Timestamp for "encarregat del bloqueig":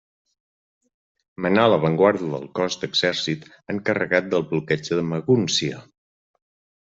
3.75-4.89